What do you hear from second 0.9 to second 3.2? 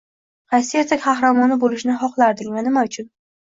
qahramoni bo‘lishni xohlarding va nima uchun?